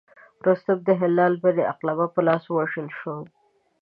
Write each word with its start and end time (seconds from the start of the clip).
رستم 0.45 0.77
د 0.87 0.89
هلال 1.01 1.33
بن 1.43 1.57
علقمه 1.71 2.05
په 2.13 2.19
لاس 2.27 2.43
ووژل 2.47 2.87
شو. 2.99 3.15